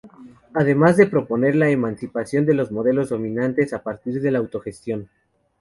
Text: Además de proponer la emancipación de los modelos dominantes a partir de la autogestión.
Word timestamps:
Además 0.55 0.97
de 0.97 1.05
proponer 1.05 1.55
la 1.55 1.69
emancipación 1.69 2.43
de 2.47 2.55
los 2.55 2.71
modelos 2.71 3.09
dominantes 3.09 3.71
a 3.71 3.83
partir 3.83 4.19
de 4.19 4.31
la 4.31 4.39
autogestión. 4.39 5.09